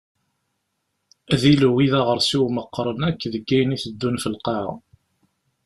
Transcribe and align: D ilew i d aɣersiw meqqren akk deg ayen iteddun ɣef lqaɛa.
D 1.39 1.41
ilew 1.53 1.75
i 1.83 1.87
d 1.91 1.93
aɣersiw 1.99 2.43
meqqren 2.55 2.99
akk 3.09 3.21
deg 3.33 3.45
ayen 3.55 3.75
iteddun 3.75 4.17
ɣef 4.19 4.25
lqaɛa. 4.33 4.73